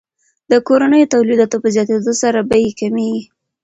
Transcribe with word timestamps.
د 0.51 0.53
کورنیو 0.67 1.11
تولیداتو 1.13 1.57
په 1.63 1.67
زیاتیدو 1.75 2.13
سره 2.21 2.39
بیې 2.49 2.71
کمیږي. 2.79 3.21